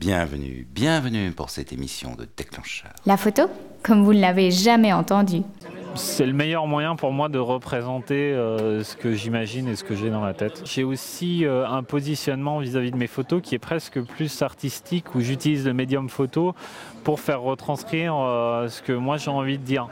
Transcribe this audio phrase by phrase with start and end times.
[0.00, 2.90] bienvenue, bienvenue pour cette émission de Déclencheur.
[3.04, 3.42] La photo,
[3.82, 5.42] comme vous ne l'avez jamais entendu.
[5.94, 9.94] C'est le meilleur moyen pour moi de représenter euh, ce que j'imagine et ce que
[9.94, 10.62] j'ai dans la tête.
[10.64, 15.20] J'ai aussi euh, un positionnement vis-à-vis de mes photos qui est presque plus artistique où
[15.20, 16.54] j'utilise le médium photo
[17.04, 19.88] pour faire retranscrire euh, ce que moi j'ai envie de dire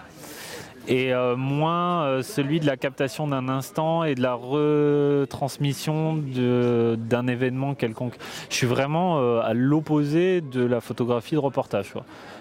[0.88, 7.26] et euh, moins euh, celui de la captation d'un instant et de la retransmission d'un
[7.26, 8.14] événement quelconque.
[8.48, 11.92] Je suis vraiment euh, à l'opposé de la photographie de reportage.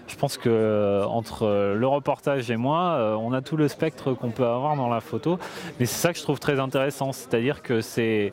[0.08, 4.46] Je pense que entre le reportage et moi, on a tout le spectre qu'on peut
[4.46, 5.38] avoir dans la photo,
[5.80, 8.32] mais c'est ça que je trouve très intéressant, c'est-à-dire que c'est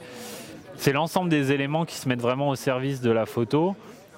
[0.92, 3.74] l'ensemble des éléments qui se mettent vraiment au service de la photo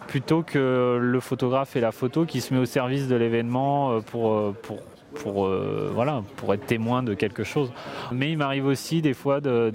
[0.07, 4.53] plutôt que le photographe et la photo qui se met au service de l'événement pour,
[4.63, 4.79] pour
[5.23, 7.73] pour, euh, pour être témoin de quelque chose.
[8.13, 9.71] Mais il m'arrive aussi des fois d'avoir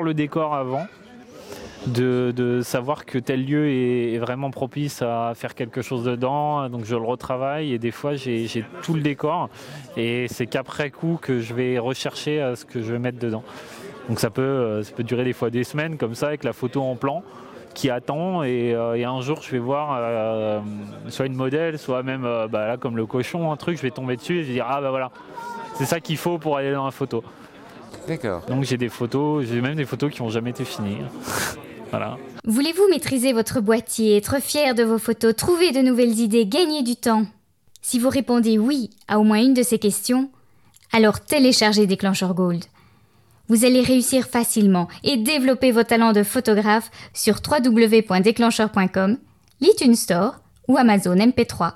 [0.00, 0.86] de, le décor avant.
[1.86, 6.96] De, savoir que tel lieu est, vraiment propice à faire quelque chose dedans, donc je
[6.96, 9.48] le retravaille et des fois j'ai tout le décor
[9.96, 13.44] et c'est qu'après coup que je vais rechercher à ce que je vais mettre dedans.
[14.08, 16.82] Donc ça peut, ça peut durer des fois des semaines comme ça avec la photo
[16.82, 17.22] en plan
[17.78, 20.60] qui attend euh, et, un jour je vais voir euh,
[21.10, 23.92] soit une modèle, soit même euh, bah, là comme le cochon, un truc, je vais
[23.92, 25.12] tomber dessus et je vais dire ah bah voilà,
[25.76, 27.22] c'est ça qu'il faut pour aller dans la photo.
[28.08, 28.42] D'accord.
[28.48, 30.98] Donc j'ai des photos, j'ai même des photos qui n'ont jamais été finies.
[31.90, 32.16] voilà.
[32.44, 36.96] Voulez-vous maîtriser votre boîtier, être fier de vos photos, trouver de nouvelles idées, gagner du
[36.96, 37.26] temps?
[37.80, 40.30] Si vous répondez oui à au moins une de ces questions,
[40.92, 42.64] alors téléchargez Déclencheur Gold.
[43.48, 49.18] Vous allez réussir facilement et développer vos talents de photographe sur www.déclencheur.com,
[49.60, 51.72] l'iTunes Store ou Amazon MP3.